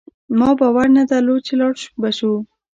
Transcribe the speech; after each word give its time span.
ما 0.39 0.49
باور 0.59 0.87
نه 0.97 1.03
درلود 1.11 1.39
چي 1.47 1.53
لاړ 1.59 1.73
به 2.01 2.09
شو 2.17 2.31